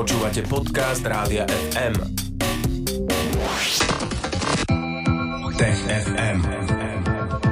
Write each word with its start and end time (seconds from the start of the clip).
Počúvate 0.00 0.40
podcast 0.48 1.04
Rádia 1.04 1.44
FM. 1.44 1.92
Tech 5.60 5.80
FM. 5.92 6.38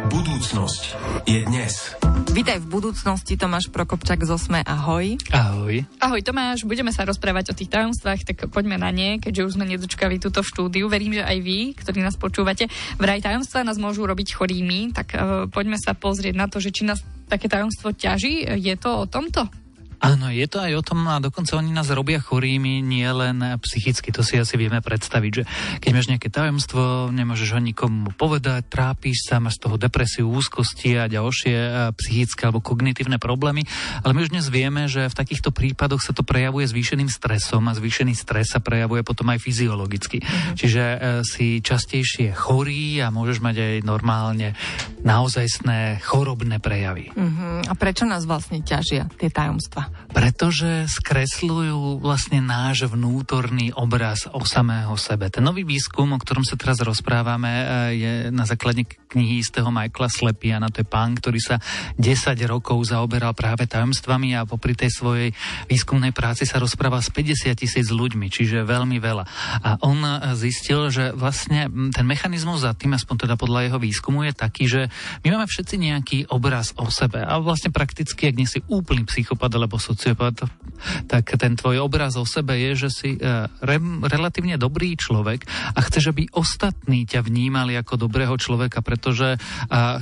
Budúcnosť 0.09 0.83
je 1.29 1.45
dnes. 1.45 1.93
Vítaj 2.33 2.65
v 2.65 2.67
budúcnosti, 2.73 3.37
Tomáš 3.37 3.69
Prokopčak 3.69 4.25
z 4.25 4.33
Osme, 4.33 4.65
ahoj. 4.65 5.21
Ahoj. 5.29 5.85
Ahoj 6.01 6.21
Tomáš, 6.25 6.65
budeme 6.65 6.89
sa 6.89 7.05
rozprávať 7.05 7.53
o 7.53 7.55
tých 7.61 7.69
tajomstvách, 7.69 8.25
tak 8.25 8.49
poďme 8.49 8.81
na 8.81 8.97
ne, 8.97 9.21
keďže 9.21 9.45
už 9.45 9.55
sme 9.61 9.69
nedočkali 9.69 10.17
túto 10.17 10.41
štúdiu. 10.41 10.89
Verím, 10.89 11.21
že 11.21 11.29
aj 11.29 11.39
vy, 11.45 11.77
ktorí 11.77 12.01
nás 12.01 12.17
počúvate, 12.17 12.73
vraj 12.97 13.21
tajomstvá 13.21 13.61
nás 13.61 13.77
môžu 13.77 14.09
robiť 14.09 14.33
chorými, 14.33 14.97
tak 14.97 15.13
uh, 15.13 15.45
poďme 15.53 15.77
sa 15.77 15.93
pozrieť 15.93 16.33
na 16.33 16.49
to, 16.49 16.65
že 16.65 16.73
či 16.73 16.89
nás 16.89 17.05
také 17.29 17.45
tajomstvo 17.45 17.93
ťaží. 17.93 18.49
Je 18.57 18.73
to 18.81 19.05
o 19.05 19.05
tomto? 19.05 19.68
Áno, 19.99 20.31
je 20.31 20.47
to 20.47 20.63
aj 20.63 20.73
o 20.79 20.83
tom 20.87 21.03
a 21.11 21.19
dokonca 21.19 21.59
oni 21.59 21.75
nás 21.75 21.91
robia 21.91 22.23
chorými 22.23 22.79
nie 22.79 23.07
len 23.11 23.43
psychicky, 23.67 24.15
to 24.15 24.23
si 24.23 24.39
asi 24.39 24.55
vieme 24.55 24.79
predstaviť, 24.79 25.33
že 25.35 25.43
keď 25.83 25.91
máš 25.91 26.07
nejaké 26.07 26.31
tajomstvo, 26.31 27.11
nemôžeš 27.11 27.59
ho 27.59 27.61
nikomu 27.61 28.15
povedať, 28.15 28.71
trápíš 28.71 29.27
sa, 29.27 29.43
máš 29.43 29.59
z 29.59 29.67
toho 29.67 29.77
depresiu, 29.77 30.31
úzkosti 30.31 30.95
a 30.95 31.11
ďalšie 31.11 31.57
e, 31.57 31.71
psychické 31.99 32.47
alebo 32.47 32.63
kognitívne 32.63 33.19
problémy, 33.19 33.67
ale 34.07 34.15
my 34.15 34.23
už 34.23 34.31
dnes 34.31 34.47
vieme, 34.47 34.87
že 34.87 35.11
v 35.11 35.19
takýchto 35.19 35.51
prípadoch 35.51 35.99
sa 35.99 36.15
to 36.15 36.23
prejavuje 36.23 36.71
zvýšeným 36.71 37.11
stresom 37.11 37.67
a 37.67 37.75
zvýšený 37.75 38.15
stres 38.15 38.55
sa 38.55 38.63
prejavuje 38.63 39.03
potom 39.03 39.27
aj 39.35 39.43
fyziologicky. 39.43 40.23
Mm-hmm. 40.23 40.55
Čiže 40.55 40.83
e, 40.85 40.99
si 41.27 41.59
častejšie 41.59 42.39
chorý 42.39 43.03
a 43.03 43.11
môžeš 43.11 43.43
mať 43.43 43.57
aj 43.59 43.75
normálne 43.83 44.55
naozajstné 45.03 45.99
chorobné 46.07 46.63
prejavy. 46.63 47.11
Mm-hmm. 47.11 47.67
A 47.67 47.73
prečo 47.75 48.07
nás 48.07 48.23
vlastne 48.23 48.63
ťažia 48.63 49.11
tie 49.19 49.27
tajomstva? 49.27 49.88
Pretože 50.11 50.89
skresľujú 50.89 52.01
vlastne 52.01 52.41
náš 52.41 52.89
vnútorný 52.89 53.73
obraz 53.77 54.27
o 54.31 54.43
samého 54.43 54.97
sebe. 54.97 55.29
Ten 55.29 55.45
nový 55.45 55.63
výskum, 55.63 56.17
o 56.17 56.19
ktorom 56.19 56.43
sa 56.43 56.57
teraz 56.57 56.81
rozprávame, 56.81 57.51
e, 57.51 57.65
je 57.97 58.13
na 58.33 58.49
základe 58.49 58.89
knihy 59.09 59.41
istého 59.41 59.73
Michaela 59.73 60.13
Slepiana, 60.13 60.69
to 60.69 60.85
je 60.85 60.89
pán, 60.89 61.17
ktorý 61.17 61.41
sa 61.41 61.57
10 61.97 62.37
rokov 62.45 62.93
zaoberal 62.93 63.33
práve 63.33 63.65
tajomstvami 63.65 64.37
a 64.37 64.45
popri 64.45 64.77
tej 64.77 64.93
svojej 64.93 65.29
výskumnej 65.67 66.13
práci 66.13 66.45
sa 66.45 66.61
rozprával 66.61 67.01
s 67.01 67.11
50 67.13 67.57
tisíc 67.57 67.89
ľuďmi, 67.89 68.29
čiže 68.29 68.69
veľmi 68.69 69.01
veľa. 69.01 69.25
A 69.65 69.71
on 69.85 69.99
e, 70.05 70.37
zistil, 70.37 70.93
že 70.93 71.17
vlastne 71.17 71.69
ten 71.93 72.05
mechanizmus 72.05 72.63
za 72.63 72.77
tým, 72.77 72.95
aspoň 72.95 73.29
teda 73.29 73.35
podľa 73.41 73.73
jeho 73.73 73.79
výskumu, 73.81 74.29
je 74.29 74.35
taký, 74.37 74.65
že 74.69 74.81
my 75.25 75.35
máme 75.35 75.47
všetci 75.49 75.75
nejaký 75.81 76.19
obraz 76.29 76.77
o 76.77 76.87
sebe 76.93 77.25
a 77.25 77.41
vlastne 77.41 77.73
prakticky, 77.73 78.29
ak 78.29 78.37
nie 78.37 78.49
si 78.49 78.61
úplný 78.69 79.09
psychopat 79.09 79.51
alebo 79.55 79.81
sociopat, 79.81 80.45
tak 81.11 81.25
ten 81.39 81.57
tvoj 81.57 81.83
obraz 81.83 82.15
o 82.15 82.25
sebe 82.29 82.55
je, 82.59 82.87
že 82.87 82.89
si 82.93 83.11
uh, 83.19 83.51
re, 83.63 83.79
relatívne 84.07 84.61
dobrý 84.61 84.95
človek 84.95 85.47
a 85.75 85.79
chceš, 85.83 86.15
aby 86.15 86.31
ostatní 86.35 87.09
ťa 87.09 87.25
vnímali 87.27 87.75
ako 87.79 88.09
dobrého 88.09 88.35
človeka, 88.39 88.85
pretože 88.99 89.39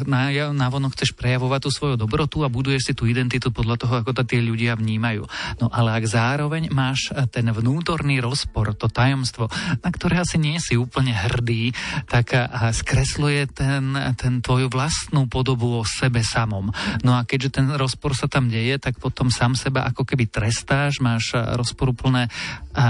na, 0.08 0.32
na 0.56 0.66
vonok 0.72 0.96
chceš 0.96 1.12
prejavovať 1.12 1.68
tú 1.68 1.70
svoju 1.70 2.00
dobrotu 2.00 2.40
a 2.40 2.48
buduješ 2.48 2.88
si 2.88 2.92
tú 2.96 3.04
identitu 3.04 3.52
podľa 3.52 3.76
toho, 3.76 3.94
ako 4.00 4.16
to 4.16 4.22
tie 4.24 4.40
ľudia 4.40 4.72
vnímajú. 4.72 5.28
No 5.60 5.68
ale 5.68 6.00
ak 6.00 6.08
zároveň 6.08 6.72
máš 6.72 7.12
ten 7.28 7.44
vnútorný 7.52 8.24
rozpor, 8.24 8.72
to 8.72 8.88
tajomstvo, 8.88 9.52
na 9.84 9.90
ktoré 9.92 10.24
asi 10.24 10.40
nie 10.40 10.56
si 10.56 10.80
úplne 10.80 11.12
hrdý, 11.12 11.76
tak 12.08 12.32
uh, 12.32 12.72
skresluje 12.72 13.52
ten, 13.52 13.92
ten 14.16 14.40
tvoju 14.40 14.72
vlastnú 14.72 15.28
podobu 15.28 15.76
o 15.76 15.84
sebe 15.84 16.24
samom. 16.24 16.72
No 17.04 17.20
a 17.20 17.28
keďže 17.28 17.60
ten 17.60 17.68
rozpor 17.76 18.16
sa 18.16 18.32
tam 18.32 18.48
deje, 18.48 18.80
tak 18.80 18.96
potom 18.96 19.28
sám 19.28 19.52
seba 19.60 19.84
ako 19.84 20.08
keby 20.08 20.32
trestáš, 20.32 21.04
máš 21.04 21.36
rozporuplné 21.36 22.32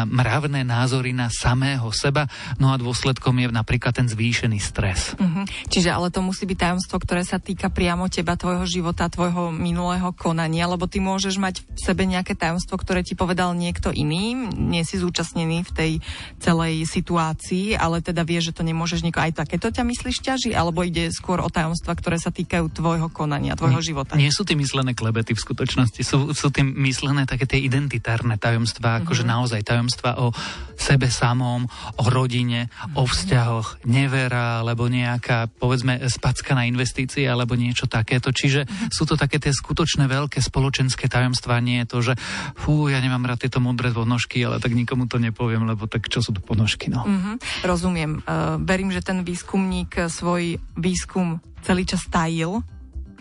mravné 0.07 0.63
názory 0.63 1.11
na 1.11 1.33
samého 1.33 1.91
seba, 1.91 2.31
no 2.63 2.71
a 2.71 2.79
dôsledkom 2.79 3.33
je 3.43 3.49
napríklad 3.51 3.97
ten 3.97 4.07
zvýšený 4.07 4.59
stres. 4.61 5.17
Uh-huh. 5.17 5.49
Čiže 5.73 5.96
ale 5.97 6.13
to 6.13 6.21
musí 6.21 6.45
byť 6.45 6.59
tajomstvo, 6.61 7.01
ktoré 7.01 7.25
sa 7.25 7.41
týka 7.41 7.73
priamo 7.73 8.13
teba, 8.13 8.37
tvojho 8.37 8.69
života, 8.69 9.09
tvojho 9.09 9.49
minulého 9.49 10.13
konania, 10.13 10.69
lebo 10.69 10.85
ty 10.85 11.01
môžeš 11.01 11.41
mať 11.41 11.65
v 11.65 11.81
sebe 11.81 12.05
nejaké 12.05 12.37
tajomstvo, 12.37 12.77
ktoré 12.77 13.01
ti 13.01 13.17
povedal 13.17 13.57
niekto 13.57 13.89
iný, 13.97 14.37
nie 14.53 14.85
si 14.85 15.01
zúčastnený 15.01 15.65
v 15.65 15.73
tej 15.73 15.93
celej 16.37 16.85
situácii, 16.85 17.81
ale 17.81 18.05
teda 18.05 18.29
vieš, 18.29 18.53
že 18.53 18.61
to 18.61 18.69
nemôžeš 18.69 19.01
nikoho. 19.01 19.25
Aj 19.25 19.33
takéto 19.33 19.73
ťa 19.73 19.89
myslíš 19.89 20.21
ťaží, 20.21 20.51
alebo 20.53 20.85
ide 20.85 21.09
skôr 21.15 21.41
o 21.41 21.49
tajomstva, 21.49 21.97
ktoré 21.97 22.19
sa 22.19 22.35
týkajú 22.35 22.69
tvojho 22.75 23.09
konania, 23.09 23.57
tvojho 23.57 23.81
nie, 23.81 23.89
života? 23.89 24.13
Nie 24.19 24.35
sú 24.35 24.43
tým 24.43 24.61
myslené 24.61 24.93
klebety 24.93 25.33
v 25.33 25.41
skutočnosti, 25.41 26.01
sú, 26.03 26.35
sú 26.35 26.53
tým 26.53 26.75
myslené 26.83 27.25
také 27.25 27.47
tie 27.47 27.63
identitárne 27.63 28.37
tajomstvá, 28.37 29.07
akože 29.07 29.23
mm-hmm. 29.23 29.39
naozaj 29.39 29.61
tajomstvá 29.63 30.11
o 30.19 30.35
sebe 30.75 31.09
samom, 31.09 31.71
o 31.97 32.05
rodine, 32.11 32.67
mm-hmm. 32.67 32.99
o 32.99 33.03
vzťahoch, 33.07 33.87
nevera, 33.87 34.67
alebo 34.67 34.91
nejaká, 34.91 35.47
povedzme, 35.63 35.86
spacka 36.11 36.53
na 36.59 36.67
investície, 36.67 37.25
alebo 37.27 37.55
niečo 37.55 37.87
takéto. 37.87 38.35
Čiže 38.35 38.91
sú 38.91 39.07
to 39.07 39.15
také 39.15 39.39
tie 39.39 39.55
skutočné 39.55 40.11
veľké 40.11 40.43
spoločenské 40.43 41.07
tajomstvá, 41.07 41.63
nie 41.63 41.83
je 41.85 41.87
to, 41.87 41.99
že 42.03 42.15
fú, 42.59 42.91
ja 42.91 42.99
nemám 42.99 43.25
rád 43.25 43.47
tieto 43.47 43.63
modré 43.63 43.95
ponožky, 43.95 44.43
ale 44.43 44.59
tak 44.59 44.75
nikomu 44.75 45.07
to 45.07 45.23
nepoviem, 45.23 45.65
lebo 45.65 45.87
tak 45.87 46.11
čo 46.11 46.21
sú 46.21 46.35
to 46.35 46.43
ponožky, 46.43 46.91
no. 46.91 47.07
Mm-hmm. 47.07 47.35
Rozumiem. 47.65 48.13
Uh, 48.23 48.59
verím, 48.63 48.91
že 48.91 49.03
ten 49.03 49.23
výskumník 49.23 50.11
svoj 50.11 50.59
výskum 50.77 51.39
celý 51.67 51.83
čas 51.83 52.07
tajil, 52.07 52.63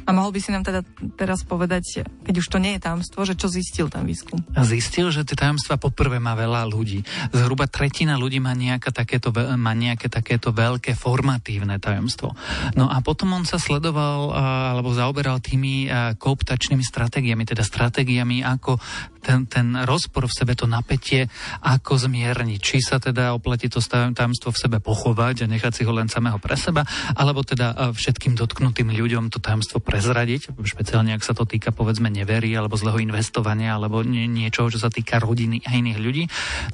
a 0.05 0.09
mohol 0.13 0.31
by 0.31 0.39
si 0.39 0.53
nám 0.53 0.61
teda 0.61 0.85
teraz 1.17 1.41
povedať, 1.41 2.05
keď 2.25 2.35
už 2.37 2.47
to 2.47 2.61
nie 2.61 2.77
je 2.77 2.85
tajomstvo, 2.85 3.25
že 3.25 3.33
čo 3.33 3.49
zistil 3.49 3.89
ten 3.89 4.05
výskum? 4.05 4.37
Zistil, 4.61 5.09
že 5.09 5.25
tie 5.25 5.33
tajomstva 5.33 5.81
poprvé 5.81 6.21
má 6.21 6.37
veľa 6.37 6.69
ľudí. 6.69 7.01
Zhruba 7.33 7.65
tretina 7.65 8.13
ľudí 8.13 8.37
má, 8.37 8.53
takéto, 8.79 9.33
má 9.57 9.73
nejaké 9.73 10.05
takéto 10.05 10.53
veľké 10.53 10.93
formatívne 10.93 11.81
tajomstvo. 11.81 12.37
No 12.77 12.85
a 12.85 13.01
potom 13.01 13.33
on 13.33 13.49
sa 13.49 13.57
sledoval 13.57 14.29
alebo 14.35 14.93
zaoberal 14.93 15.41
tými 15.41 15.89
kooptačnými 16.21 16.85
stratégiami, 16.85 17.41
teda 17.41 17.65
stratégiami, 17.65 18.45
ako 18.45 18.77
ten, 19.25 19.49
ten 19.49 19.73
rozpor 19.89 20.29
v 20.29 20.37
sebe, 20.37 20.53
to 20.53 20.69
napätie, 20.69 21.25
ako 21.65 21.97
zmierniť. 21.97 22.59
Či 22.61 22.77
sa 22.85 23.01
teda 23.01 23.33
oplatí 23.33 23.73
to 23.73 23.81
tajomstvo 23.81 24.53
v 24.53 24.61
sebe 24.61 24.77
pochovať 24.77 25.43
a 25.43 25.49
nechať 25.49 25.81
si 25.81 25.83
ho 25.83 25.89
len 25.89 26.05
samého 26.05 26.37
pre 26.37 26.53
seba, 26.53 26.85
alebo 27.17 27.41
teda 27.41 27.89
všetkým 27.89 28.37
dotknutým 28.37 28.93
ľuďom 28.93 29.33
to 29.33 29.41
tajomstvo 29.41 29.81
pre 29.81 29.95
prezradiť, 29.95 30.51
špeciálne 30.59 31.15
ak 31.15 31.23
sa 31.23 31.31
to 31.31 31.47
týka 31.47 31.71
povedzme 31.71 32.11
nevery 32.11 32.51
alebo 32.51 32.75
zlého 32.75 32.99
investovania 32.99 33.79
alebo 33.79 34.03
nie, 34.03 34.27
niečoho, 34.27 34.67
čo 34.67 34.75
sa 34.75 34.91
týka 34.91 35.23
rodiny 35.23 35.63
a 35.63 35.71
iných 35.71 35.99
ľudí. 36.03 36.23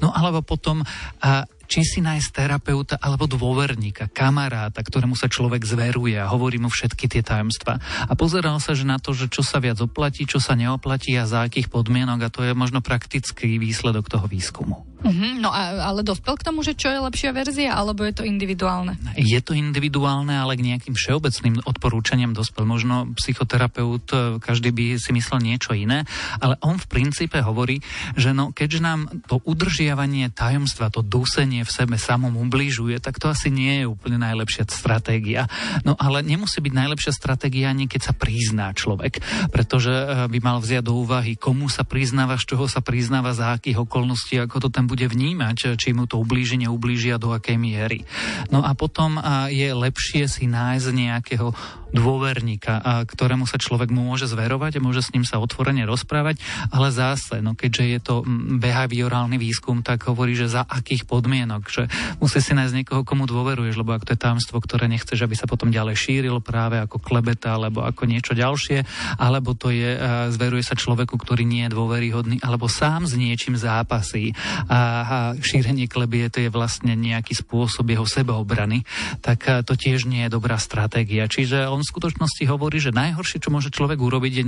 No 0.02 0.10
alebo 0.10 0.42
potom 0.42 0.82
a 1.22 1.46
či 1.72 1.88
si 1.88 2.04
nájsť 2.04 2.28
terapeuta 2.36 3.00
alebo 3.00 3.24
dôverníka, 3.24 4.12
kamaráta, 4.12 4.84
ktorému 4.84 5.16
sa 5.16 5.32
človek 5.32 5.64
zveruje 5.64 6.20
a 6.20 6.28
hovorí 6.28 6.60
mu 6.60 6.68
všetky 6.68 7.08
tie 7.08 7.24
tajomstvá. 7.24 7.80
A 8.04 8.12
pozeral 8.12 8.60
sa, 8.60 8.76
že 8.76 8.84
na 8.84 9.00
to, 9.00 9.16
že 9.16 9.32
čo 9.32 9.40
sa 9.40 9.56
viac 9.56 9.80
oplatí, 9.80 10.28
čo 10.28 10.36
sa 10.36 10.52
neoplatí 10.52 11.16
a 11.16 11.24
za 11.24 11.48
akých 11.48 11.72
podmienok 11.72 12.28
a 12.28 12.32
to 12.32 12.44
je 12.44 12.52
možno 12.52 12.84
praktický 12.84 13.56
výsledok 13.56 14.12
toho 14.12 14.28
výskumu. 14.28 14.84
Uh-huh, 15.02 15.34
no 15.42 15.50
a, 15.50 15.90
ale 15.90 16.06
dospel 16.06 16.38
k 16.38 16.46
tomu, 16.46 16.62
že 16.62 16.78
čo 16.78 16.86
je 16.86 17.02
lepšia 17.02 17.34
verzia, 17.34 17.74
alebo 17.74 18.06
je 18.06 18.14
to 18.14 18.22
individuálne? 18.22 18.94
Je 19.18 19.40
to 19.42 19.50
individuálne, 19.50 20.30
ale 20.30 20.54
k 20.54 20.62
nejakým 20.62 20.94
všeobecným 20.94 21.66
odporúčaniam 21.66 22.30
dospel. 22.30 22.62
Možno 22.62 23.10
psychoterapeut, 23.18 24.06
e, 24.14 24.18
každý 24.38 24.70
by 24.70 25.02
si 25.02 25.10
myslel 25.10 25.42
niečo 25.42 25.74
iné, 25.74 26.06
ale 26.38 26.54
on 26.62 26.78
v 26.78 26.86
princípe 26.86 27.42
hovorí, 27.42 27.82
že 28.14 28.30
no, 28.30 28.54
keďže 28.54 28.78
nám 28.78 29.00
to 29.26 29.42
udržiavanie 29.42 30.30
tajomstva, 30.30 30.94
to 30.94 31.02
dusenie 31.02 31.61
v 31.62 31.70
sebe 31.70 31.96
samom 31.96 32.34
ubližuje, 32.38 32.98
tak 32.98 33.18
to 33.18 33.30
asi 33.30 33.48
nie 33.48 33.82
je 33.82 33.90
úplne 33.90 34.18
najlepšia 34.20 34.68
stratégia. 34.68 35.46
No 35.86 35.94
ale 35.98 36.22
nemusí 36.22 36.58
byť 36.58 36.72
najlepšia 36.74 37.12
stratégia 37.14 37.70
ani 37.70 37.86
keď 37.86 38.00
sa 38.10 38.14
prizná 38.16 38.70
človek, 38.74 39.22
pretože 39.50 39.92
eh, 39.92 40.26
by 40.26 40.38
mal 40.42 40.58
vziať 40.58 40.84
do 40.84 40.98
úvahy, 41.02 41.38
komu 41.38 41.66
sa 41.70 41.86
priznáva, 41.86 42.38
z 42.38 42.54
čoho 42.54 42.66
sa 42.66 42.84
priznáva, 42.84 43.36
za 43.36 43.56
akých 43.56 43.84
okolností, 43.86 44.38
ako 44.42 44.66
to 44.66 44.68
ten 44.68 44.86
bude 44.90 45.04
vnímať, 45.06 45.56
eh, 45.64 45.68
či 45.78 45.94
mu 45.94 46.04
to 46.08 46.18
ublíži, 46.18 46.60
neublíži 46.60 47.14
a 47.14 47.22
do 47.22 47.32
akej 47.32 47.56
miery. 47.56 48.04
No 48.50 48.64
a 48.64 48.74
potom 48.74 49.18
eh, 49.18 49.52
je 49.52 49.68
lepšie 49.70 50.26
si 50.26 50.44
nájsť 50.48 50.88
nejakého 50.92 51.54
dôverníka, 51.92 53.04
ktorému 53.04 53.44
sa 53.44 53.60
človek 53.60 53.92
môže 53.92 54.24
zverovať 54.24 54.80
a 54.80 54.84
môže 54.84 55.04
s 55.04 55.12
ním 55.12 55.28
sa 55.28 55.38
otvorene 55.38 55.84
rozprávať, 55.84 56.40
ale 56.72 56.88
zase, 56.88 57.44
no 57.44 57.52
keďže 57.52 57.84
je 57.84 58.00
to 58.00 58.14
mm, 58.24 58.58
behaviorálny 58.64 59.36
výskum, 59.36 59.84
tak 59.84 60.08
hovorí, 60.08 60.32
že 60.32 60.48
za 60.48 60.64
akých 60.64 61.04
podmienok 61.04 61.51
podmienok, 61.52 61.68
že 61.68 61.82
musí 62.20 62.40
si 62.40 62.52
nájsť 62.56 62.74
niekoho, 62.74 63.00
komu 63.04 63.28
dôveruješ, 63.28 63.76
lebo 63.76 63.92
ak 63.92 64.08
to 64.08 64.16
je 64.16 64.22
tajomstvo, 64.24 64.56
ktoré 64.62 64.88
nechceš, 64.88 65.20
aby 65.20 65.36
sa 65.36 65.44
potom 65.44 65.68
ďalej 65.68 65.96
šírilo 65.98 66.40
práve 66.40 66.80
ako 66.80 66.96
klebeta 67.02 67.56
alebo 67.56 67.84
ako 67.84 68.08
niečo 68.08 68.32
ďalšie, 68.32 68.84
alebo 69.20 69.52
to 69.52 69.68
je, 69.68 69.96
zveruje 70.32 70.64
sa 70.64 70.78
človeku, 70.78 71.14
ktorý 71.18 71.44
nie 71.44 71.68
je 71.68 71.74
dôveryhodný, 71.74 72.36
alebo 72.40 72.70
sám 72.70 73.04
s 73.04 73.14
niečím 73.18 73.58
zápasí. 73.58 74.32
A 74.68 75.02
a 75.02 75.34
šírenie 75.38 75.90
klebie 75.90 76.30
to 76.30 76.40
je 76.42 76.50
vlastne 76.52 76.94
nejaký 76.94 77.36
spôsob 77.36 77.90
jeho 77.90 78.06
sebeobrany, 78.06 78.86
tak 79.20 79.44
to 79.66 79.74
tiež 79.74 80.06
nie 80.08 80.26
je 80.26 80.34
dobrá 80.34 80.56
stratégia. 80.56 81.28
Čiže 81.28 81.68
on 81.68 81.82
v 81.82 81.90
skutočnosti 81.90 82.42
hovorí, 82.48 82.78
že 82.78 82.94
najhoršie, 82.94 83.42
čo 83.42 83.52
môže 83.52 83.70
človek 83.74 83.98
urobiť, 83.98 84.32
je 84.32 84.44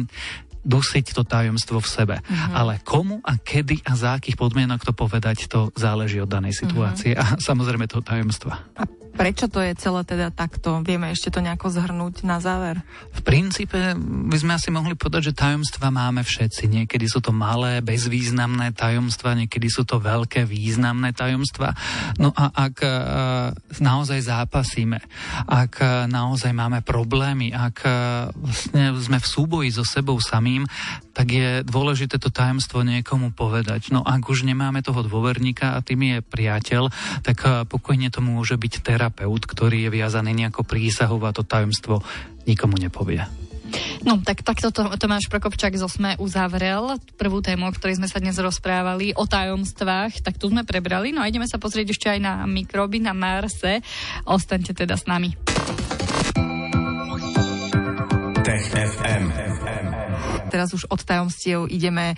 dusiť 0.65 1.13
to 1.13 1.23
tajomstvo 1.29 1.79
v 1.79 1.89
sebe. 1.89 2.17
Mm-hmm. 2.25 2.55
Ale 2.57 2.81
komu 2.81 3.21
a 3.21 3.37
kedy 3.37 3.85
a 3.85 3.93
za 3.95 4.17
akých 4.17 4.41
podmienok 4.41 4.81
to 4.81 4.97
povedať, 4.97 5.45
to 5.47 5.69
záleží 5.77 6.19
od 6.19 6.31
danej 6.31 6.57
situácie 6.57 6.73
mm-hmm. 6.73 6.84
A 6.93 7.25
samozrejme 7.41 7.89
toho 7.89 8.05
tajomstva. 8.05 8.61
A 8.77 8.85
Prečo 9.15 9.47
to 9.47 9.63
je 9.63 9.79
celé 9.79 10.03
teda 10.03 10.35
takto? 10.35 10.83
Vieme 10.83 11.15
ešte 11.15 11.31
to 11.31 11.39
nejako 11.39 11.71
zhrnúť 11.71 12.27
na 12.27 12.43
záver? 12.43 12.83
V 13.15 13.23
princípe 13.23 13.95
by 13.95 14.37
sme 14.43 14.59
asi 14.59 14.75
mohli 14.75 14.99
povedať, 14.99 15.31
že 15.31 15.39
tajomstva 15.39 15.95
máme 15.95 16.27
všetci. 16.27 16.67
Niekedy 16.67 17.07
sú 17.07 17.23
to 17.23 17.31
malé, 17.31 17.79
bezvýznamné 17.79 18.75
tajomstva, 18.75 19.39
niekedy 19.39 19.71
sú 19.71 19.87
to 19.87 20.03
veľké, 20.03 20.43
významné 20.51 21.15
tajomstva. 21.15 21.79
No 22.19 22.35
a 22.35 22.51
ak 22.59 22.77
uh, 22.83 22.91
naozaj 23.79 24.19
zápasíme, 24.19 24.99
ak 25.47 25.73
uh, 25.79 26.11
naozaj 26.11 26.51
máme 26.51 26.83
problémy, 26.83 27.55
ak 27.55 27.77
uh, 27.87 27.93
vlastne 28.35 28.99
sme 28.99 29.23
v 29.23 29.31
súboji 29.31 29.71
so 29.71 29.87
sebou 29.87 30.19
samým, 30.19 30.67
tak 31.15 31.31
je 31.31 31.63
dôležité 31.63 32.19
to 32.19 32.29
tajomstvo 32.29 32.83
niekomu 32.83 33.31
povedať. 33.31 33.95
No 33.95 34.03
ak 34.03 34.27
už 34.27 34.45
nemáme 34.45 34.83
toho 34.83 35.07
dôverníka 35.07 35.79
a 35.79 35.81
tým 35.81 36.03
je 36.11 36.19
priateľ, 36.21 36.91
tak 37.23 37.71
pokojne 37.71 38.11
to 38.11 38.19
môže 38.19 38.59
byť 38.59 38.83
terapeut, 38.83 39.43
ktorý 39.47 39.89
je 39.89 39.95
viazaný 39.95 40.35
nejako 40.35 40.67
prísahou 40.67 41.23
a 41.23 41.31
to 41.31 41.47
tajomstvo 41.47 42.03
nikomu 42.45 42.77
nepovie. 42.77 43.23
No, 44.05 44.21
tak 44.21 44.45
takto 44.45 44.71
to, 44.71 44.87
Tomáš 45.01 45.27
Prokopčák 45.33 45.75
zo 45.75 45.89
SME 45.89 46.21
uzavrel 46.21 47.01
prvú 47.17 47.41
tému, 47.41 47.67
o 47.67 47.75
ktorej 47.75 47.99
sme 47.99 48.07
sa 48.07 48.21
dnes 48.21 48.37
rozprávali, 48.37 49.17
o 49.17 49.25
tajomstvách, 49.25 50.21
tak 50.21 50.37
tu 50.37 50.53
sme 50.53 50.63
prebrali. 50.63 51.11
No 51.11 51.25
a 51.25 51.29
ideme 51.31 51.49
sa 51.49 51.59
pozrieť 51.59 51.97
ešte 51.97 52.07
aj 52.13 52.21
na 52.21 52.35
mikroby 52.45 53.01
na 53.01 53.17
Marse. 53.17 53.81
Ostaňte 54.29 54.77
teda 54.77 54.95
s 54.95 55.09
nami. 55.09 55.35
Tech 58.45 58.65
FM 58.69 58.84
teraz 60.55 60.71
už 60.71 60.87
od 60.87 61.03
tajomstiev 61.03 61.67
ideme 61.67 62.15
e, 62.15 62.17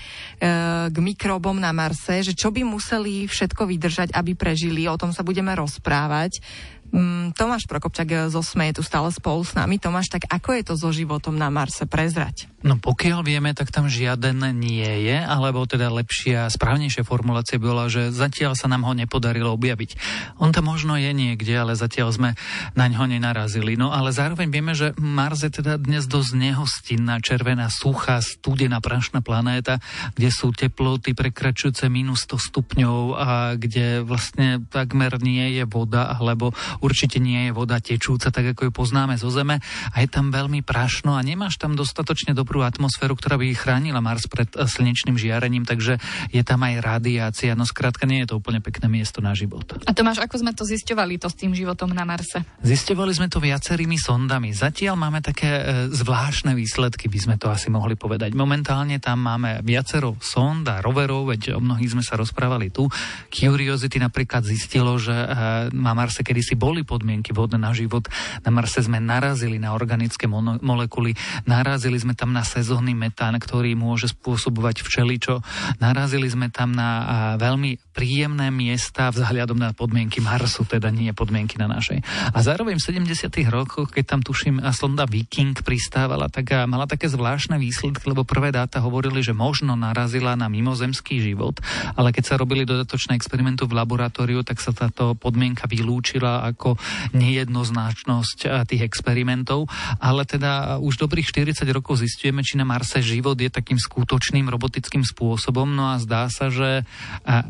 k 0.93 0.97
mikrobom 1.01 1.57
na 1.57 1.73
Marse, 1.73 2.21
že 2.21 2.37
čo 2.37 2.53
by 2.53 2.69
museli 2.69 3.25
všetko 3.25 3.65
vydržať, 3.65 4.13
aby 4.13 4.37
prežili, 4.37 4.85
o 4.85 5.01
tom 5.01 5.17
sa 5.17 5.25
budeme 5.25 5.57
rozprávať. 5.57 6.45
Mm, 6.93 7.35
Tomáš 7.35 7.67
Prokopčak 7.67 8.09
eh, 8.13 8.19
zo 8.31 8.41
SME 8.43 8.71
je 8.71 8.79
tu 8.79 8.83
stále 8.87 9.09
spolu 9.11 9.43
s 9.43 9.55
nami. 9.57 9.79
Tomáš, 9.81 10.11
tak 10.13 10.29
ako 10.31 10.55
je 10.55 10.63
to 10.63 10.75
so 10.79 10.91
životom 10.95 11.35
na 11.35 11.51
Marse? 11.51 11.87
Prezrať. 11.87 12.51
No 12.67 12.75
pokiaľ 12.83 13.23
vieme, 13.23 13.55
tak 13.55 13.71
tam 13.71 13.87
žiaden 13.87 14.43
nie 14.59 15.07
je, 15.07 15.19
alebo 15.23 15.63
teda 15.71 15.87
lepšia, 15.87 16.51
správnejšia 16.51 17.07
formulácia 17.07 17.63
bola, 17.63 17.87
že 17.87 18.11
zatiaľ 18.11 18.59
sa 18.59 18.67
nám 18.67 18.83
ho 18.83 18.91
nepodarilo 18.91 19.55
objaviť. 19.55 19.95
On 20.43 20.51
tam 20.51 20.67
možno 20.67 20.99
je 20.99 21.15
niekde, 21.15 21.55
ale 21.55 21.79
zatiaľ 21.79 22.11
sme 22.11 22.31
na 22.75 22.91
ňo 22.91 23.07
nenarazili. 23.07 23.79
No 23.79 23.95
ale 23.95 24.11
zároveň 24.11 24.51
vieme, 24.51 24.75
že 24.75 24.99
Mars 24.99 25.47
je 25.47 25.63
teda 25.63 25.79
dnes 25.79 26.11
dosť 26.11 26.35
nehostinná, 26.35 27.23
červená, 27.23 27.71
suchá, 27.71 28.19
studená, 28.19 28.83
prašná 28.83 29.23
planéta, 29.23 29.79
kde 30.19 30.35
sú 30.35 30.51
teploty 30.51 31.15
prekračujúce 31.15 31.87
minus 31.87 32.27
100 32.27 32.51
stupňov 32.51 32.99
a 33.15 33.55
kde 33.55 34.03
vlastne 34.03 34.67
takmer 34.75 35.23
nie 35.23 35.55
je 35.55 35.65
voda, 35.71 36.11
alebo 36.19 36.51
určite 36.81 37.19
nie 37.23 37.49
je 37.49 37.53
voda 37.53 37.79
tečúca, 37.81 38.33
tak 38.33 38.57
ako 38.57 38.69
ju 38.69 38.73
poznáme 38.73 39.15
zo 39.17 39.29
Zeme 39.33 39.61
a 39.93 39.97
je 40.03 40.09
tam 40.09 40.33
veľmi 40.33 40.61
prašno 40.63 41.17
a 41.17 41.21
nemáš 41.25 41.57
tam 41.57 41.79
dostatočne 41.79 42.37
dobrú 42.37 42.63
atmosféru, 42.65 43.17
ktorá 43.17 43.39
by 43.41 43.57
chránila 43.57 44.05
Mars 44.05 44.27
pred 44.27 44.49
eh, 44.55 44.67
slnečným 44.67 45.17
žiarením, 45.17 45.65
takže 45.65 45.99
je 46.31 46.43
tam 46.43 46.63
aj 46.67 46.85
radiácia. 46.85 47.57
No 47.57 47.65
skrátka 47.65 48.05
nie 48.05 48.25
je 48.25 48.35
to 48.35 48.39
úplne 48.39 48.61
pekné 48.61 48.87
miesto 48.91 49.25
na 49.25 49.33
život. 49.33 49.65
A 49.87 49.91
Tomáš, 49.93 50.23
ako 50.23 50.43
sme 50.43 50.53
to 50.53 50.63
zisťovali 50.67 51.19
to 51.21 51.29
s 51.31 51.37
tým 51.37 51.53
životom 51.57 51.93
na 51.93 52.05
Marse? 52.05 52.43
Zisťovali 52.63 53.13
sme 53.13 53.29
to 53.31 53.39
viacerými 53.43 53.97
sondami. 53.97 54.53
Zatiaľ 54.53 54.95
máme 54.99 55.21
také 55.21 55.51
e, 55.51 55.63
zvláštne 55.93 56.53
výsledky, 56.55 57.09
by 57.11 57.19
sme 57.19 57.37
to 57.37 57.51
asi 57.51 57.73
mohli 57.73 57.95
povedať. 57.95 58.33
Momentálne 58.37 58.99
tam 58.99 59.25
máme 59.25 59.65
viacero 59.65 60.17
sond 60.21 60.67
a 60.69 60.81
roverov, 60.81 61.33
veď 61.33 61.57
o 61.57 61.61
mnohých 61.61 61.97
sme 61.97 62.05
sa 62.05 62.19
rozprávali 62.19 62.71
tu. 62.71 62.87
Curiosity 63.33 63.99
napríklad 64.01 64.45
zistilo, 64.47 64.97
že 65.01 65.15
e, 65.15 65.27
na 65.73 65.93
Marse 65.97 66.23
kedysi 66.27 66.59
boli 66.67 66.83
podmienky 66.83 67.31
vhodné 67.31 67.63
na 67.63 67.71
život. 67.71 68.11
Na 68.43 68.51
Marse 68.51 68.83
sme 68.83 68.99
narazili 68.99 69.63
na 69.63 69.71
organické 69.71 70.27
mono- 70.27 70.59
molekuly, 70.59 71.15
narazili 71.47 71.95
sme 71.95 72.19
tam 72.19 72.35
na 72.35 72.43
sezónny 72.43 72.91
metán, 72.91 73.39
ktorý 73.39 73.79
môže 73.79 74.11
spôsobovať 74.11 74.83
včeličo, 74.83 75.47
narazili 75.79 76.27
sme 76.27 76.51
tam 76.51 76.75
na 76.75 76.89
a, 76.91 76.99
veľmi 77.39 77.95
príjemné 77.95 78.51
miesta 78.51 79.15
vzhľadom 79.15 79.63
na 79.63 79.71
podmienky 79.71 80.19
Marsu, 80.19 80.67
teda 80.67 80.91
nie 80.91 81.15
podmienky 81.15 81.55
na 81.55 81.71
našej. 81.71 82.03
A 82.35 82.39
zároveň 82.43 82.83
v 82.83 83.07
70. 83.07 83.31
rokoch, 83.47 83.95
keď 83.95 84.05
tam 84.19 84.21
tuším 84.27 84.59
sonda 84.75 85.07
Viking 85.07 85.55
pristávala, 85.63 86.27
tak 86.27 86.51
a 86.51 86.67
mala 86.67 86.91
také 86.91 87.07
zvláštne 87.07 87.63
výsledky, 87.63 88.03
lebo 88.11 88.27
prvé 88.27 88.51
dáta 88.51 88.83
hovorili, 88.83 89.23
že 89.23 89.37
možno 89.37 89.79
narazila 89.79 90.35
na 90.35 90.51
mimozemský 90.51 91.23
život, 91.23 91.63
ale 91.95 92.11
keď 92.11 92.25
sa 92.27 92.41
robili 92.41 92.67
dodatočné 92.67 93.15
experimenty 93.15 93.63
v 93.69 93.77
laboratóriu, 93.77 94.43
tak 94.43 94.59
sa 94.59 94.73
táto 94.73 95.15
podmienka 95.15 95.69
vylúčila 95.69 96.49
ako 96.57 96.81
nejednoznačnosť 97.13 98.65
tých 98.65 98.83
experimentov, 98.89 99.69
ale 100.01 100.25
teda 100.25 100.81
už 100.81 100.97
dobrých 100.97 101.29
40 101.29 101.69
rokov 101.69 102.01
zistujeme, 102.01 102.41
či 102.41 102.57
na 102.57 102.65
Marse 102.65 103.05
život 103.05 103.37
je 103.37 103.53
takým 103.53 103.77
skutočným 103.77 104.49
robotickým 104.49 105.05
spôsobom, 105.05 105.69
no 105.69 105.93
a 105.93 106.01
zdá 106.01 106.33
sa, 106.33 106.49
že 106.49 106.89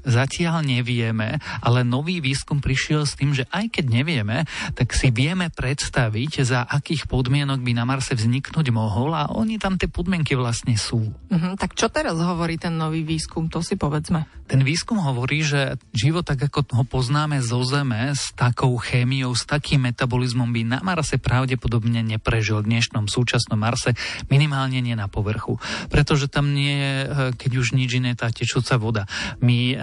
zatiaľ 0.03 0.27
zatiaľ 0.27 0.67
nevieme, 0.67 1.39
ale 1.63 1.87
nový 1.87 2.19
výskum 2.19 2.59
prišiel 2.59 3.07
s 3.07 3.15
tým, 3.15 3.31
že 3.31 3.45
aj 3.55 3.79
keď 3.79 3.85
nevieme, 3.93 4.49
tak 4.75 4.91
si 4.91 5.15
vieme 5.15 5.53
predstaviť, 5.55 6.43
za 6.43 6.67
akých 6.67 7.07
podmienok 7.07 7.63
by 7.63 7.73
na 7.77 7.85
Marse 7.85 8.17
vzniknúť 8.17 8.75
mohol 8.75 9.15
a 9.15 9.31
oni 9.31 9.61
tam 9.61 9.79
tie 9.79 9.87
podmienky 9.87 10.35
vlastne 10.35 10.75
sú. 10.75 11.09
Uh-huh, 11.09 11.55
tak 11.55 11.79
čo 11.79 11.93
teraz 11.93 12.19
hovorí 12.19 12.59
ten 12.59 12.75
nový 12.75 13.07
výskum, 13.07 13.47
to 13.53 13.63
si 13.63 13.79
povedzme. 13.79 14.27
Ten 14.47 14.63
výskum 14.63 15.03
hovorí, 15.03 15.43
že 15.43 15.75
život 15.91 16.23
tak 16.23 16.47
ako 16.47 16.71
ho 16.71 16.85
poznáme 16.87 17.43
zo 17.43 17.67
Zeme, 17.67 18.15
s 18.15 18.31
takou 18.39 18.79
chémiou, 18.97 19.37
s 19.37 19.45
takým 19.45 19.93
metabolizmom 19.93 20.49
by 20.49 20.63
na 20.65 20.79
Marse 20.81 21.21
pravdepodobne 21.21 22.01
neprežil 22.01 22.65
v 22.65 22.73
dnešnom 22.73 23.13
súčasnom 23.13 23.61
Marse, 23.61 23.93
minimálne 24.33 24.81
nie 24.81 24.97
na 24.97 25.05
povrchu. 25.05 25.61
Pretože 25.93 26.33
tam 26.33 26.57
nie 26.57 26.73
je, 26.73 26.95
eh, 27.05 27.09
keď 27.37 27.51
už 27.61 27.77
nič 27.77 28.01
iné, 28.01 28.17
tá 28.17 28.33
tečúca 28.33 28.81
voda. 28.81 29.05
My 29.45 29.77
eh, 29.77 29.81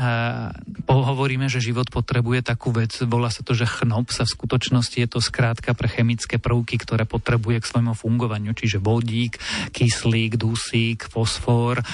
hovoríme, 0.90 1.46
že 1.46 1.62
život 1.62 1.94
potrebuje 1.94 2.42
takú 2.42 2.74
vec, 2.74 2.98
volá 3.06 3.30
sa 3.30 3.46
to, 3.46 3.54
že 3.54 3.70
chnop 3.70 4.10
sa 4.10 4.26
v 4.26 4.34
skutočnosti 4.34 4.98
je 4.98 5.06
to 5.06 5.22
skrátka 5.22 5.78
pre 5.78 5.86
chemické 5.86 6.42
prvky, 6.42 6.82
ktoré 6.82 7.06
potrebuje 7.06 7.62
k 7.62 7.70
svojmu 7.70 7.94
fungovaniu, 7.94 8.58
čiže 8.58 8.82
vodík, 8.82 9.38
kyslík, 9.70 10.42
dusík, 10.42 11.06
fosfor, 11.06 11.86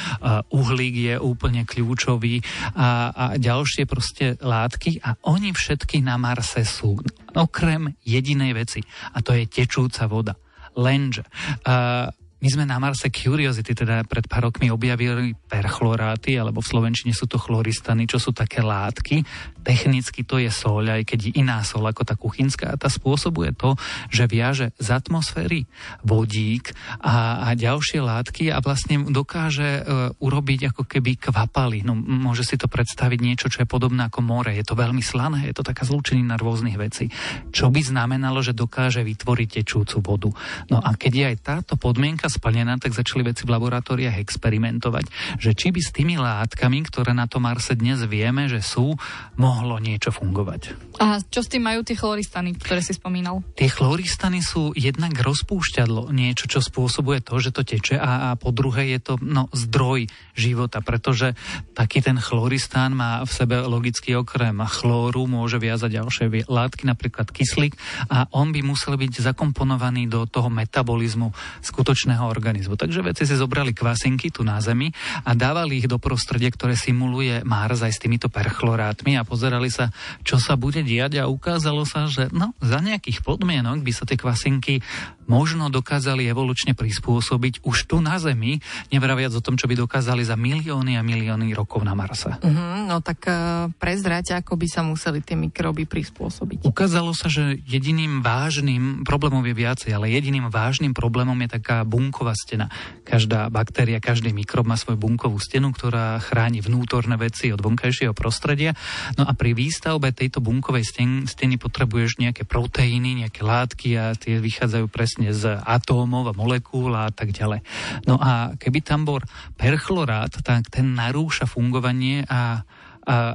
uhlík 0.53 0.95
je 0.95 1.15
úplne 1.19 1.67
kľúčový 1.67 2.39
a, 2.77 3.11
a 3.11 3.25
ďalšie 3.35 3.83
proste 3.89 4.39
látky 4.39 5.01
a 5.03 5.17
oni 5.27 5.51
všetky 5.51 5.99
na 6.05 6.15
Marse 6.15 6.61
sú, 6.61 7.01
okrem 7.35 7.93
jedinej 8.03 8.51
veci 8.53 8.79
a 9.13 9.21
to 9.21 9.33
je 9.35 9.45
tečúca 9.49 10.09
voda. 10.09 10.33
Lenže 10.77 11.25
uh, 11.65 12.07
my 12.39 12.47
sme 12.47 12.63
na 12.63 12.79
Marse 12.79 13.11
Curiosity 13.11 13.75
teda 13.75 14.07
pred 14.07 14.23
pár 14.31 14.47
rokmi 14.47 14.71
objavili 14.71 15.35
perchloráty, 15.35 16.39
alebo 16.39 16.63
v 16.63 16.71
Slovenčine 16.71 17.11
sú 17.11 17.27
to 17.27 17.35
chloristany, 17.35 18.07
čo 18.07 18.15
sú 18.15 18.31
také 18.31 18.63
látky. 18.63 19.27
Technicky 19.59 20.23
to 20.23 20.39
je 20.39 20.47
soľ, 20.47 20.95
aj 20.95 21.03
keď 21.03 21.35
iná 21.35 21.59
soľ 21.67 21.91
ako 21.91 22.07
tá 22.07 22.15
kuchynská. 22.15 22.71
A 22.71 22.79
tá 22.79 22.87
spôsobuje 22.87 23.51
to, 23.59 23.75
že 24.07 24.31
viaže 24.31 24.71
z 24.79 24.87
atmosféry 24.87 25.67
vodík 26.07 26.71
a, 27.03 27.51
a 27.51 27.59
ďalšie 27.59 27.99
látky 27.99 28.55
a 28.55 28.63
vlastne 28.63 29.03
dokáže 29.11 29.67
e, 29.67 29.81
urobiť 30.15 30.71
ako 30.71 30.87
keby 30.87 31.19
kvapaly. 31.19 31.83
No, 31.83 31.91
môže 31.99 32.47
si 32.47 32.55
to 32.55 32.71
predstaviť 32.71 33.19
niečo, 33.19 33.51
čo 33.51 33.67
je 33.67 33.67
podobné 33.67 34.07
ako 34.07 34.23
more. 34.23 34.55
Je 34.55 34.63
to 34.63 34.79
veľmi 34.79 35.03
slané, 35.03 35.51
je 35.51 35.59
to 35.59 35.67
taká 35.67 35.83
zlúčenina 35.83 36.39
rôznych 36.39 36.79
vecí. 36.79 37.11
Čo 37.51 37.67
by 37.67 37.83
znamenalo, 37.83 38.39
že 38.39 38.55
dokáže 38.55 39.03
vytvoriť 39.03 39.59
tečúcu 39.59 39.97
vodu. 39.99 40.29
No 40.71 40.79
a 40.79 40.95
keď 40.95 41.11
je 41.11 41.25
aj 41.35 41.37
táto 41.43 41.73
podmienka 41.75 42.28
splnená, 42.29 42.77
tak 42.77 42.93
začali 42.95 43.25
veci 43.25 43.43
v 43.43 43.53
laboratóriách 43.57 44.21
experimentovať, 44.21 45.05
že 45.41 45.51
či 45.57 45.73
by 45.73 45.81
s 45.81 45.91
tými 45.91 46.15
látkami, 46.21 46.85
ktoré 46.85 47.11
na 47.17 47.25
tom 47.25 47.49
Marse 47.49 47.73
dnes 47.73 48.05
vieme, 48.05 48.45
že 48.45 48.61
sú, 48.61 48.93
mohlo 49.35 49.81
niečo 49.81 50.13
fungovať. 50.13 50.77
A 51.01 51.17
čo 51.23 51.41
s 51.41 51.49
tým 51.49 51.65
majú 51.65 51.81
tie 51.81 51.97
chloristany, 51.97 52.53
ktoré 52.55 52.83
si 52.83 52.93
spomínal? 52.93 53.41
Tie 53.57 53.71
chloristany 53.71 54.43
sú 54.43 54.75
jednak 54.77 55.15
rozpúšťadlo, 55.15 56.11
niečo, 56.11 56.45
čo 56.45 56.61
spôsobuje 56.61 57.23
to, 57.23 57.39
že 57.41 57.55
to 57.55 57.63
teče 57.63 57.97
a, 57.97 58.31
a 58.31 58.37
po 58.37 58.53
druhé 58.53 58.93
je 58.95 58.99
to 58.99 59.13
no, 59.23 59.47
zdroj 59.55 60.11
života, 60.35 60.83
pretože 60.83 61.33
taký 61.73 62.03
ten 62.03 62.19
chloristán 62.19 62.93
má 62.93 63.23
v 63.23 63.31
sebe 63.31 63.63
logicky 63.63 64.13
okrem 64.13 64.59
chlóru, 64.67 65.25
môže 65.25 65.57
viazať 65.57 66.03
ďalšie 66.03 66.25
látky, 66.51 66.83
napríklad 66.85 67.31
kyslík 67.31 67.79
a 68.11 68.27
on 68.35 68.51
by 68.51 68.59
musel 68.59 68.99
byť 68.99 69.23
zakomponovaný 69.23 70.11
do 70.11 70.27
toho 70.27 70.51
metabolizmu 70.51 71.31
skutočného 71.63 72.18
bežného 72.19 72.27
organizmu. 72.27 72.75
Takže 72.75 72.99
vedci 72.99 73.23
si 73.23 73.35
zobrali 73.39 73.71
kvasinky 73.71 74.27
tu 74.27 74.43
na 74.43 74.59
Zemi 74.59 74.91
a 75.23 75.31
dávali 75.31 75.79
ich 75.79 75.87
do 75.87 75.95
prostredia, 75.95 76.51
ktoré 76.51 76.75
simuluje 76.75 77.47
Mars 77.47 77.79
aj 77.79 77.95
s 77.95 78.01
týmito 78.03 78.27
perchlorátmi 78.27 79.15
a 79.15 79.23
pozerali 79.23 79.71
sa, 79.71 79.95
čo 80.27 80.35
sa 80.35 80.59
bude 80.59 80.83
diať 80.83 81.23
a 81.23 81.31
ukázalo 81.31 81.87
sa, 81.87 82.11
že 82.11 82.27
no, 82.35 82.51
za 82.59 82.83
nejakých 82.83 83.23
podmienok 83.23 83.79
by 83.79 83.91
sa 83.95 84.03
tie 84.03 84.19
kvasinky 84.19 84.83
možno 85.29 85.69
dokázali 85.69 86.25
evolučne 86.25 86.73
prispôsobiť 86.73 87.61
už 87.61 87.85
tu 87.85 88.01
na 88.01 88.17
Zemi, 88.17 88.57
nevraviac 88.89 89.29
o 89.37 89.45
tom, 89.45 89.55
čo 89.55 89.69
by 89.69 89.77
dokázali 89.77 90.25
za 90.25 90.33
milióny 90.33 90.97
a 90.97 91.05
milióny 91.05 91.53
rokov 91.53 91.85
na 91.85 91.93
Marse. 91.93 92.33
Mm-hmm, 92.41 92.89
no 92.89 92.97
tak 93.05 93.29
uh, 93.29 93.69
prezrať, 93.77 94.41
ako 94.41 94.57
by 94.57 94.67
sa 94.67 94.81
museli 94.81 95.21
tie 95.21 95.37
mikroby 95.37 95.85
prispôsobiť. 95.85 96.65
Ukázalo 96.65 97.13
sa, 97.13 97.29
že 97.29 97.61
jediným 97.61 98.25
vážnym 98.25 99.05
problémom 99.05 99.45
je 99.45 99.53
viacej, 99.53 99.93
ale 99.93 100.09
jediným 100.09 100.49
vážnym 100.49 100.97
problémom 100.97 101.37
je 101.45 101.49
taká 101.61 101.85
bunková 102.09 102.33
stena. 102.33 102.73
Každá 103.05 103.53
baktéria, 103.53 104.01
každý 104.01 104.33
mikrob 104.33 104.65
má 104.65 104.73
svoju 104.73 104.97
bunkovú 104.97 105.37
stenu, 105.37 105.69
ktorá 105.69 106.17
chráni 106.17 106.57
vnútorné 106.57 107.21
veci 107.21 107.53
od 107.53 107.61
vonkajšieho 107.61 108.17
prostredia. 108.17 108.73
No 109.13 109.29
a 109.29 109.37
pri 109.37 109.53
výstavbe 109.53 110.09
tejto 110.09 110.41
bunkovej 110.41 110.89
sten, 110.89 111.29
steny 111.29 111.61
potrebuješ 111.61 112.17
nejaké 112.17 112.49
proteíny, 112.49 113.21
nejaké 113.21 113.45
látky 113.45 113.93
a 113.93 114.17
tie 114.17 114.41
vychádzajú 114.41 114.89
presne 114.89 115.29
z 115.37 115.61
atómov 115.61 116.33
a 116.33 116.33
molekúl 116.33 116.97
a 116.97 117.13
tak 117.13 117.29
ďalej. 117.29 117.61
No 118.09 118.17
a 118.17 118.57
keby 118.57 118.81
tam 118.81 119.05
bol 119.05 119.21
perchlorát, 119.53 120.33
tak 120.33 120.73
ten 120.73 120.97
narúša 120.97 121.45
fungovanie 121.45 122.25
a 122.25 122.65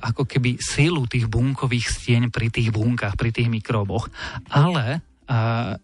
ako 0.02 0.26
keby 0.26 0.58
silu 0.58 1.06
tých 1.06 1.30
bunkových 1.30 1.94
stieň 1.94 2.34
pri 2.34 2.50
tých 2.50 2.74
bunkách, 2.74 3.14
pri 3.14 3.30
tých 3.30 3.46
mikróboch. 3.46 4.10
Ale 4.50 4.98
a, 5.30 5.78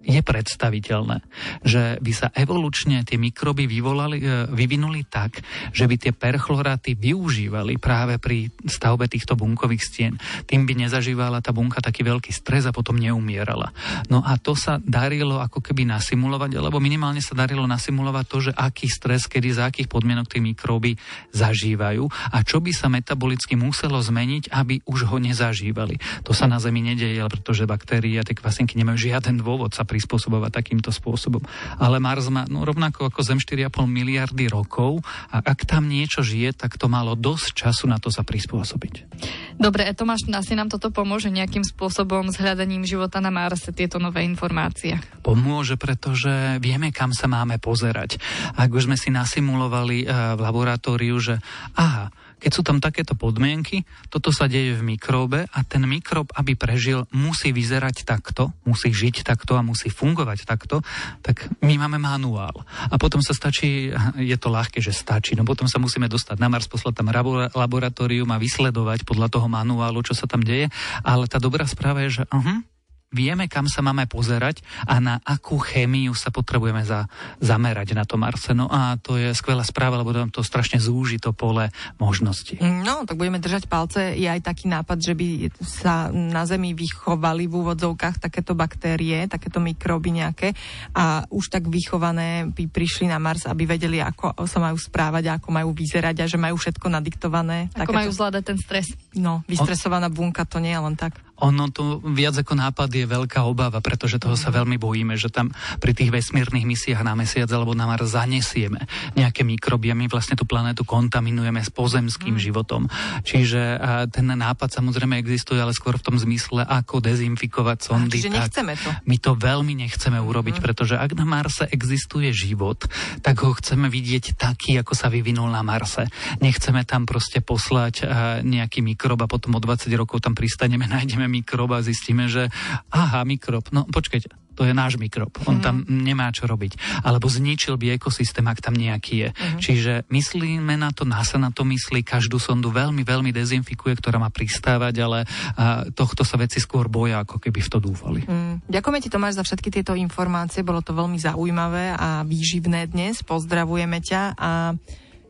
je 0.00 0.20
predstaviteľné, 0.24 1.20
že 1.60 2.00
by 2.00 2.12
sa 2.16 2.32
evolučne 2.32 3.04
tie 3.04 3.20
mikroby 3.20 3.68
vyvolali, 3.68 4.18
e, 4.18 4.48
vyvinuli 4.48 5.04
tak, 5.04 5.44
že 5.76 5.84
by 5.84 5.94
tie 6.00 6.12
perchloráty 6.16 6.96
využívali 6.96 7.76
práve 7.76 8.16
pri 8.16 8.48
stavbe 8.64 9.04
týchto 9.12 9.36
bunkových 9.36 9.84
stien. 9.84 10.14
Tým 10.48 10.64
by 10.64 10.88
nezažívala 10.88 11.44
tá 11.44 11.52
bunka 11.52 11.84
taký 11.84 12.00
veľký 12.00 12.32
stres 12.32 12.64
a 12.64 12.72
potom 12.72 12.96
neumierala. 12.96 13.76
No 14.08 14.24
a 14.24 14.40
to 14.40 14.56
sa 14.56 14.80
darilo 14.80 15.36
ako 15.36 15.60
keby 15.60 15.84
nasimulovať, 15.84 16.56
alebo 16.56 16.80
minimálne 16.80 17.20
sa 17.20 17.36
darilo 17.36 17.68
nasimulovať 17.68 18.24
to, 18.24 18.38
že 18.50 18.52
aký 18.56 18.88
stres, 18.88 19.28
kedy 19.28 19.52
za 19.52 19.68
akých 19.68 19.92
podmienok 19.92 20.32
tie 20.32 20.40
mikróby 20.40 20.96
zažívajú 21.36 22.08
a 22.32 22.40
čo 22.40 22.64
by 22.64 22.72
sa 22.72 22.88
metabolicky 22.88 23.52
muselo 23.52 24.00
zmeniť, 24.00 24.48
aby 24.48 24.80
už 24.88 25.12
ho 25.12 25.20
nezažívali. 25.20 26.00
To 26.24 26.32
sa 26.32 26.48
na 26.48 26.56
Zemi 26.56 26.80
nedeje, 26.80 27.20
pretože 27.28 27.68
baktérie 27.68 28.16
a 28.16 28.24
tie 28.24 28.32
kvasinky 28.32 28.80
nemajú 28.80 29.12
žiaden 29.12 29.36
dôvod 29.36 29.76
sa 29.76 29.84
prispôsobovať 29.90 30.54
takýmto 30.54 30.94
spôsobom. 30.94 31.42
Ale 31.82 31.98
Mars 31.98 32.30
má 32.30 32.46
no, 32.46 32.62
rovnako 32.62 33.10
ako 33.10 33.26
Zem 33.26 33.42
4,5 33.42 33.90
miliardy 33.90 34.46
rokov 34.46 35.02
a 35.34 35.42
ak 35.42 35.66
tam 35.66 35.90
niečo 35.90 36.22
žije, 36.22 36.54
tak 36.54 36.78
to 36.78 36.86
malo 36.86 37.18
dosť 37.18 37.66
času 37.66 37.90
na 37.90 37.98
to 37.98 38.14
sa 38.14 38.22
prispôsobiť. 38.22 39.18
Dobre, 39.58 39.90
Tomáš, 39.98 40.30
asi 40.30 40.54
nám 40.54 40.70
toto 40.70 40.94
pomôže 40.94 41.28
nejakým 41.28 41.66
spôsobom 41.66 42.30
s 42.30 42.38
hľadaním 42.38 42.86
života 42.86 43.18
na 43.18 43.34
Marse, 43.34 43.74
tieto 43.74 43.98
nové 43.98 44.22
informácie? 44.22 44.96
Pomôže, 45.20 45.74
pretože 45.74 46.62
vieme, 46.62 46.94
kam 46.94 47.10
sa 47.10 47.26
máme 47.26 47.58
pozerať. 47.58 48.22
Ak 48.54 48.70
už 48.70 48.86
sme 48.86 48.96
si 48.96 49.10
nasimulovali 49.10 50.06
uh, 50.06 50.38
v 50.38 50.40
laboratóriu, 50.40 51.16
že 51.18 51.42
aha, 51.76 52.12
keď 52.40 52.52
sú 52.56 52.62
tam 52.64 52.80
takéto 52.80 53.12
podmienky, 53.12 53.84
toto 54.08 54.32
sa 54.32 54.48
deje 54.48 54.80
v 54.80 54.96
mikróbe 54.96 55.44
a 55.44 55.58
ten 55.62 55.84
mikrob, 55.84 56.32
aby 56.34 56.56
prežil, 56.56 57.04
musí 57.12 57.52
vyzerať 57.52 58.08
takto, 58.08 58.56
musí 58.64 58.90
žiť 58.90 59.22
takto 59.22 59.54
a 59.54 59.62
musí 59.62 59.92
fungovať 59.92 60.48
takto, 60.48 60.80
tak 61.20 61.46
my 61.60 61.76
máme 61.76 62.00
manuál. 62.00 62.64
A 62.88 62.96
potom 62.96 63.20
sa 63.20 63.36
stačí, 63.36 63.92
je 64.16 64.36
to 64.40 64.48
ľahké, 64.48 64.80
že 64.80 64.96
stačí, 64.96 65.36
no 65.36 65.44
potom 65.44 65.68
sa 65.68 65.76
musíme 65.76 66.08
dostať 66.08 66.40
na 66.40 66.48
Mars, 66.48 66.66
poslať 66.66 67.04
tam 67.04 67.12
laboratórium 67.52 68.32
a 68.32 68.40
vysledovať 68.40 69.04
podľa 69.04 69.28
toho 69.28 69.46
manuálu, 69.46 70.00
čo 70.00 70.16
sa 70.16 70.24
tam 70.24 70.40
deje. 70.40 70.72
Ale 71.04 71.28
tá 71.28 71.36
dobrá 71.36 71.68
správa 71.68 72.02
je, 72.08 72.22
že 72.22 72.24
uh-huh, 72.26 72.64
vieme, 73.10 73.50
kam 73.50 73.66
sa 73.66 73.82
máme 73.82 74.06
pozerať 74.06 74.62
a 74.86 75.02
na 75.02 75.18
akú 75.26 75.58
chémiu 75.58 76.14
sa 76.14 76.30
potrebujeme 76.30 76.86
za, 76.86 77.10
zamerať 77.42 77.98
na 77.98 78.06
to 78.06 78.14
Marse. 78.14 78.54
No 78.54 78.70
a 78.70 78.96
to 79.02 79.18
je 79.18 79.34
skvelá 79.34 79.66
správa, 79.66 79.98
lebo 79.98 80.14
nám 80.14 80.30
to 80.30 80.46
strašne 80.46 80.78
zúži 80.78 81.18
to 81.18 81.34
pole 81.34 81.68
možnosti. 81.98 82.54
No, 82.62 83.02
tak 83.04 83.18
budeme 83.18 83.42
držať 83.42 83.66
palce. 83.66 84.14
Je 84.14 84.30
aj 84.30 84.46
taký 84.46 84.70
nápad, 84.70 84.98
že 85.02 85.14
by 85.18 85.50
sa 85.58 86.08
na 86.14 86.46
Zemi 86.46 86.72
vychovali 86.72 87.50
v 87.50 87.54
úvodzovkách 87.58 88.22
takéto 88.22 88.54
baktérie, 88.54 89.26
takéto 89.26 89.58
mikróby 89.58 90.14
nejaké 90.14 90.54
a 90.94 91.26
už 91.28 91.50
tak 91.50 91.66
vychované 91.66 92.46
by 92.46 92.70
prišli 92.70 93.10
na 93.10 93.18
Mars, 93.18 93.44
aby 93.50 93.66
vedeli, 93.66 93.98
ako 93.98 94.46
sa 94.46 94.62
majú 94.62 94.78
správať, 94.78 95.34
ako 95.34 95.50
majú 95.50 95.74
vyzerať 95.74 96.22
a 96.22 96.30
že 96.30 96.38
majú 96.38 96.54
všetko 96.54 96.86
nadiktované. 96.86 97.74
Ako 97.74 97.90
takéto... 97.90 97.98
majú 98.06 98.10
zvládať 98.14 98.42
ten 98.54 98.58
stres. 98.58 98.86
No, 99.18 99.42
vystresovaná 99.50 100.06
bunka 100.06 100.46
to 100.46 100.62
nie 100.62 100.70
je 100.70 100.80
len 100.80 100.94
tak. 100.94 101.18
Ono 101.40 101.72
to 101.72 102.04
viac 102.04 102.36
ako 102.36 102.54
nápad 102.56 102.88
je 102.92 103.06
veľká 103.08 103.44
obava, 103.48 103.80
pretože 103.80 104.20
toho 104.20 104.36
sa 104.36 104.52
veľmi 104.52 104.76
bojíme, 104.76 105.16
že 105.16 105.32
tam 105.32 105.52
pri 105.80 105.96
tých 105.96 106.12
vesmírnych 106.12 106.68
misiách 106.68 107.00
na 107.00 107.16
Mesiac 107.16 107.48
alebo 107.48 107.72
na 107.72 107.88
Mars 107.88 108.12
zanesieme 108.12 108.84
nejaké 109.16 109.42
mikroby 109.46 109.92
a 109.92 109.98
my 109.98 110.06
vlastne 110.06 110.36
tú 110.36 110.44
planetu 110.44 110.84
kontaminujeme 110.84 111.62
s 111.62 111.70
pozemským 111.72 112.36
mm. 112.36 112.42
životom. 112.42 112.82
Čiže 113.24 113.80
ten 114.12 114.26
nápad 114.28 114.68
samozrejme 114.70 115.16
existuje, 115.16 115.58
ale 115.58 115.72
skôr 115.72 115.96
v 115.96 116.04
tom 116.04 116.16
zmysle, 116.20 116.66
ako 116.66 117.00
dezinfikovať 117.00 117.78
sondy. 117.80 118.18
Čiže 118.20 118.34
nechceme 118.34 118.72
to. 118.76 118.90
My 119.06 119.16
to 119.16 119.32
veľmi 119.38 119.74
nechceme 119.86 120.18
urobiť, 120.20 120.60
mm. 120.60 120.62
pretože 120.62 120.94
ak 120.98 121.16
na 121.16 121.24
Marse 121.24 121.64
existuje 121.70 122.30
život, 122.34 122.84
tak 123.24 123.40
ho 123.46 123.54
chceme 123.56 123.88
vidieť 123.88 124.36
taký, 124.36 124.76
ako 124.82 124.92
sa 124.92 125.08
vyvinul 125.08 125.48
na 125.48 125.64
Marse. 125.64 126.10
Nechceme 126.42 126.84
tam 126.84 127.08
proste 127.08 127.40
poslať 127.40 128.04
nejaký 128.44 128.82
mikrob 128.82 129.22
a 129.22 129.30
potom 129.30 129.56
o 129.56 129.60
20 129.62 129.88
rokov 129.96 130.20
tam 130.20 130.34
pristaneme, 130.34 130.90
nájdeme 130.94 131.29
mikrob 131.30 131.70
a 131.70 131.86
zistíme, 131.86 132.26
že 132.26 132.50
aha, 132.90 133.22
mikrob, 133.22 133.70
no 133.70 133.86
počkajte, 133.86 134.34
to 134.60 134.68
je 134.68 134.76
náš 134.76 135.00
mikrob. 135.00 135.32
On 135.48 135.56
mm. 135.56 135.64
tam 135.64 135.76
nemá 135.88 136.28
čo 136.36 136.44
robiť. 136.44 137.00
Alebo 137.00 137.32
zničil 137.32 137.80
by 137.80 137.96
ekosystém, 137.96 138.44
ak 138.44 138.60
tam 138.60 138.76
nejaký 138.76 139.14
je. 139.16 139.28
Mm. 139.32 139.56
Čiže 139.56 139.92
myslíme 140.12 140.76
na 140.76 140.92
to, 140.92 141.08
NASA 141.08 141.40
na 141.40 141.48
to 141.48 141.64
myslí, 141.64 142.04
každú 142.04 142.36
sondu 142.36 142.68
veľmi, 142.68 143.00
veľmi 143.00 143.32
dezinfikuje, 143.32 143.96
ktorá 143.96 144.20
má 144.20 144.28
pristávať, 144.28 145.00
ale 145.00 145.18
a, 145.56 145.88
tohto 145.96 146.28
sa 146.28 146.36
veci 146.36 146.60
skôr 146.60 146.92
boja, 146.92 147.24
ako 147.24 147.40
keby 147.40 147.64
v 147.64 147.70
to 147.72 147.78
dúfali. 147.80 148.20
Mm. 148.28 148.60
Ďakujeme 148.68 149.00
ti 149.00 149.08
Tomáš 149.08 149.40
za 149.40 149.44
všetky 149.48 149.72
tieto 149.72 149.96
informácie, 149.96 150.60
bolo 150.60 150.84
to 150.84 150.92
veľmi 150.92 151.16
zaujímavé 151.16 151.96
a 151.96 152.20
výživné 152.28 152.92
dnes. 152.92 153.24
Pozdravujeme 153.24 154.04
ťa 154.04 154.36
a 154.36 154.76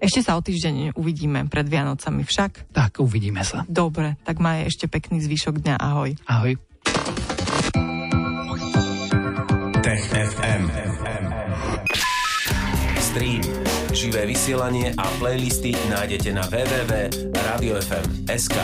ešte 0.01 0.25
sa 0.25 0.33
o 0.35 0.41
týždeň 0.41 0.97
uvidíme 0.97 1.45
pred 1.53 1.69
Vianocami 1.69 2.25
však. 2.25 2.73
Tak, 2.73 3.05
uvidíme 3.05 3.45
sa. 3.45 3.69
Dobre, 3.69 4.17
tak 4.25 4.41
maj 4.41 4.65
ešte 4.65 4.89
pekný 4.89 5.21
zvyšok 5.21 5.61
dňa. 5.61 5.77
Ahoj. 5.77 6.17
Ahoj. 6.25 6.57
Tech 9.85 10.05
FM. 10.09 10.65
Stream, 13.11 13.43
živé 13.91 14.23
vysielanie 14.23 14.95
a 14.95 15.03
playlisty 15.19 15.75
nájdete 15.91 16.31
na 16.31 16.47
www.radiofm.sk. 16.47 18.55